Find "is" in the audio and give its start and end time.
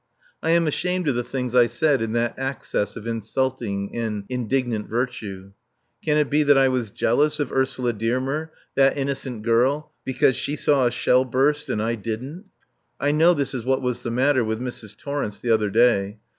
13.53-13.63